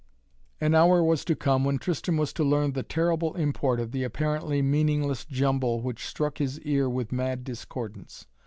An 0.59 0.73
hour 0.73 1.03
was 1.03 1.23
to 1.25 1.35
come 1.35 1.63
when 1.63 1.77
Tristan 1.77 2.17
was 2.17 2.33
to 2.33 2.43
learn 2.43 2.71
the 2.73 2.81
terrible 2.81 3.35
import 3.35 3.79
of 3.79 3.91
the 3.91 4.03
apparently 4.03 4.59
meaningless 4.59 5.25
jumble 5.25 5.81
which 5.83 6.07
struck 6.07 6.39
his 6.39 6.59
ear 6.61 6.89
with 6.89 7.11
mad 7.11 7.43
discordance. 7.43 8.25